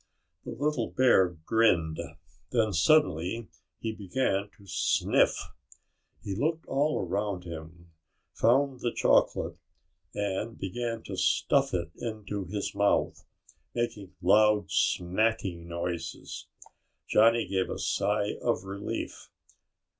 The 0.45 0.49
little 0.53 0.89
bear 0.89 1.29
grinned. 1.45 1.99
Then 2.49 2.73
suddenly 2.73 3.49
he 3.81 3.91
began 3.91 4.49
to 4.57 4.65
sniff. 4.65 5.37
He 6.23 6.33
looked 6.33 6.65
all 6.65 7.05
around 7.05 7.43
him, 7.43 7.91
found 8.33 8.79
the 8.79 8.91
chocolate 8.91 9.57
and 10.15 10.57
began 10.57 11.03
to 11.03 11.15
stuff 11.15 11.75
it 11.75 11.91
into 11.95 12.45
his 12.45 12.73
mouth, 12.73 13.23
making 13.75 14.15
loud 14.23 14.71
smacking 14.71 15.67
noises. 15.67 16.47
Johnny 17.07 17.47
gave 17.47 17.69
a 17.69 17.77
sigh 17.77 18.37
of 18.41 18.63
relief. 18.63 19.29